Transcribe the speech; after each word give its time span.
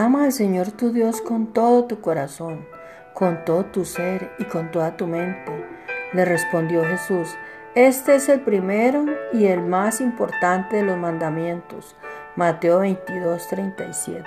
Ama 0.00 0.22
al 0.22 0.32
Señor 0.32 0.70
tu 0.70 0.92
Dios 0.92 1.20
con 1.20 1.52
todo 1.52 1.86
tu 1.86 2.00
corazón, 2.00 2.64
con 3.14 3.44
todo 3.44 3.64
tu 3.64 3.84
ser 3.84 4.30
y 4.38 4.44
con 4.44 4.70
toda 4.70 4.96
tu 4.96 5.08
mente. 5.08 5.50
Le 6.12 6.24
respondió 6.24 6.84
Jesús, 6.84 7.34
este 7.74 8.14
es 8.14 8.28
el 8.28 8.42
primero 8.42 9.06
y 9.32 9.46
el 9.46 9.60
más 9.60 10.00
importante 10.00 10.76
de 10.76 10.82
los 10.84 10.96
mandamientos. 10.96 11.96
Mateo 12.36 12.78
22, 12.78 13.48
37. 13.48 14.24